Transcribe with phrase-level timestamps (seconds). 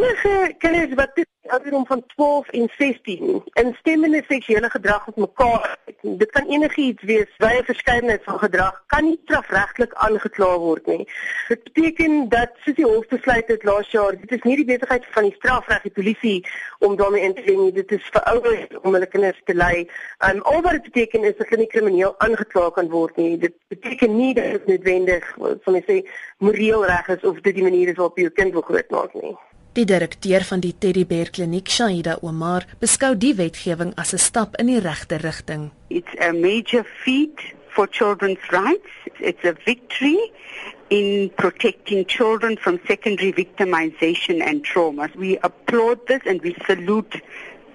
[0.00, 6.30] Enige kinders wat ouderdom van 12 en 16 instemmende seksuele gedrag met mekaar het, dit
[6.30, 11.08] kan enigiets wees, wye verskeidenheid van gedrag kan nie strafregtelik aangekla word nie.
[11.48, 15.04] Dit beteken dat soos die hof besluit het laas jaar, dit is nie die besigheid
[15.16, 16.38] van die strafreg die polisie
[16.78, 17.76] om daarmee in te dring nie.
[17.82, 19.84] Dit is vir ouers om hulle kinders te lei.
[20.30, 23.36] Um al wat dit beteken is dat hulle nie krimineel aangekla kan word nie.
[23.44, 26.00] Dit beteken nie dat dit noodwendig, soos ek sê,
[26.38, 29.36] moreel reg is of dit die manier is waarop jy jou kind wil grootmaak nie.
[29.80, 34.56] Die direkteur van die Teddy Bear Kliniek, Shaida Omar, beskou die wetgewing as 'n stap
[34.60, 35.70] in die regte rigting.
[35.88, 38.90] It's a major feat for children's rights.
[39.20, 40.18] It's a victory
[40.88, 45.08] in protecting children from secondary victimization and trauma.
[45.16, 47.22] We applaud this and we salute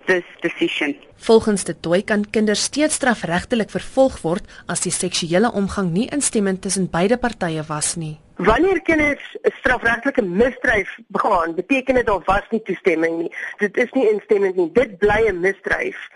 [0.06, 0.95] this decision.
[1.16, 6.62] Volgens die toy kan kinders steeds strafregtelik vervolg word as die seksuele omgang nie instemmend
[6.62, 8.20] tussen beide partye was nie.
[8.35, 13.35] Wanneer kinders 'n strafregtelike misdryf begaan, beteken dit daar was nie toestemming nie.
[13.58, 14.71] Dit is nie instemmend nie.
[14.71, 16.09] Dit bly 'n misdryf.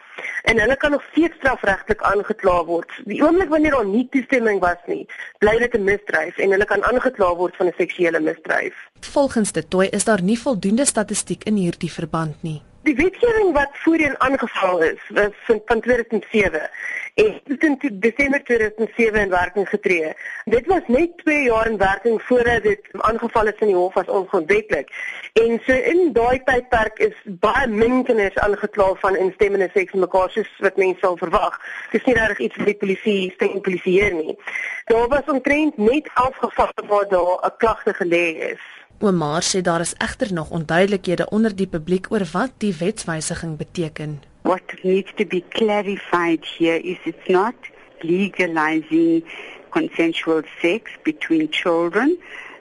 [0.44, 2.92] En hulle kan nog steeds strafregtelik aangekla word.
[3.06, 6.84] Die oomblik wanneer daar nie toestemming was nie, bly dit 'n misdryf en hulle kan
[6.84, 8.76] aangekla word van 'n seksuele misdryf.
[9.00, 12.62] Volgens die toy is daar nie voldoende statistiek in hierdie verband nie.
[12.90, 15.34] Die wetgewing wat voorheen aangeval is, was
[15.66, 16.70] van 2007
[17.14, 20.14] en dit het in Desember 2007 in werking getree.
[20.46, 24.08] Dit was net 2 jaar in werking voordat dit aangeval is in die hof as
[24.08, 24.86] ongrondwettig.
[25.34, 30.30] En so in daai tydperk is baie min kinders aangekla van instemmende seks met mekaar
[30.30, 31.62] soos wat mense sal verwag.
[31.92, 34.38] Dis nie regtig iets vir die polisie stem polisieer nie.
[34.90, 38.79] Daar was omtrent net afgevat waar daar 'n klagte gelê is.
[39.02, 44.20] Omar sê daar is egter nog onduidelikhede onder die publiek oor wat die wetswysiging beteken.
[44.42, 47.56] What needs to be clarified here is it's not
[48.00, 49.24] legalizing
[49.70, 52.18] consensual sex between children.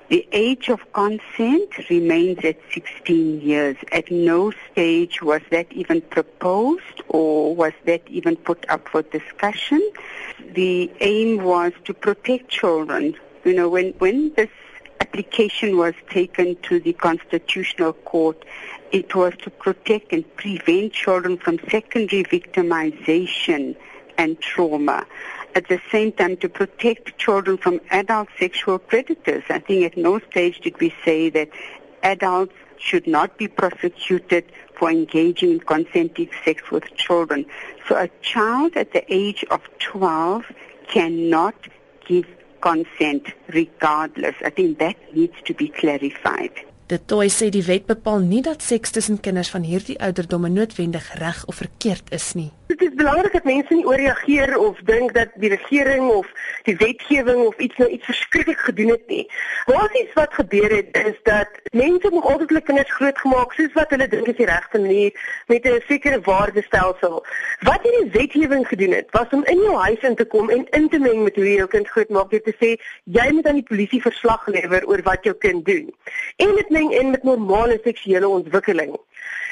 [0.09, 3.77] The age of consent remains at 16 years.
[3.91, 9.83] At no stage was that even proposed or was that even put up for discussion.
[10.55, 13.17] The aim was to protect children.
[13.45, 14.51] You know, when, when this
[15.01, 18.45] application was taken to the Constitutional Court,
[18.93, 23.77] it was to protect and prevent children from secondary victimization
[24.17, 25.07] and trauma.
[25.55, 29.45] At the same time, to protect children from adult sexual predators.
[29.49, 31.51] I think at no stage did we say that
[32.03, 34.45] adults should not be prosecuted
[34.75, 37.47] for engaging in consenting sex with children.
[37.89, 40.45] So a child at the age of 12
[40.89, 41.57] cannot
[42.07, 42.27] give
[42.61, 44.35] consent regardless.
[44.45, 46.53] I think that needs to be clarified.
[46.89, 51.11] Dit toe sê die wet bepaal nie dat seks tussen kinders van hierdie ouderdomme noodwendig
[51.21, 52.49] reg of verkeerd is nie.
[52.69, 56.31] Dit is belangrik dat mense nie ooreageer of dink dat die regering of
[56.65, 59.27] die wetgewing of iets nou iets verskriklik gedoen het nie.
[59.69, 64.09] Basies wat gebeur het is dat mense nog altyd hulle kinders grootgemaak soos wat hulle
[64.09, 65.13] dink is die regte manier
[65.53, 67.25] met 'n sekere waardestelsel.
[67.69, 70.89] Wat hierdie wetgewing gedoen het, was om in jou huis in te kom en in
[70.89, 73.71] te meng met hoe jy jou kind grootmaak, dit te sê jy moet aan die
[73.73, 75.93] polisie verslag lewer oor wat jou kind doen.
[76.37, 78.97] En dit meng in met normale seksuele ontwikkeling.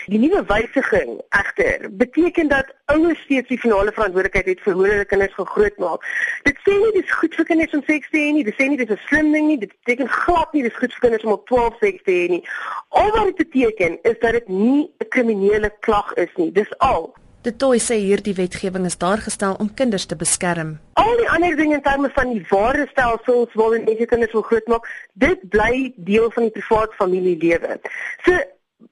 [0.07, 5.07] Die nuwe wysiging egter beteken dat ouers steeds die finale verantwoordelikheid het vir hoe hulle
[5.11, 6.07] kinders grootmaak.
[6.47, 8.79] Dit sê nie dis goed vir kinders om seks te hê nie, dit sê nie
[8.79, 11.47] dis 'n slim ding nie, dit beteken glad nie dis goed vir kinders om op
[11.51, 12.43] 12 seks te hê nie.
[12.89, 16.53] Al wat dit beteken is dat dit nie 'n kriminele klag is nie.
[16.53, 17.15] Dis al.
[17.47, 20.73] Die toy sê hierdie wetgewing is daar gestel om kinders te beskerm.
[20.99, 25.45] Al die ander dinge in terme van die waardestelsels waarin mense kinders wil grootmaak, dit
[25.53, 27.79] bly deel van die privaat familielewe.
[28.27, 28.35] So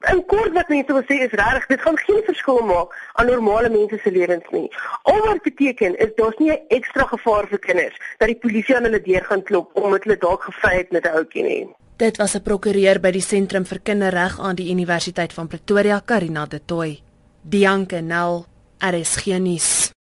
[0.09, 3.69] En kort wat mense wil sê is reg, dit gaan geen verskil maak aan normale
[3.69, 4.65] mense se lewens nie.
[5.11, 8.83] Al wat beteken is daar's nie 'n ekstra gevaar vir kinders dat die polisie aan
[8.83, 11.67] hulle deur gaan klop omdat hulle dalk gevry het met 'n ouetjie nie.
[11.97, 16.45] Dit was 'n prokureur by die Sentrum vir Kinderreg aan die Universiteit van Pretoria, Karina
[16.45, 17.04] de Tooy.
[17.47, 18.43] Dianke Nel,
[18.81, 19.93] RSG nuus.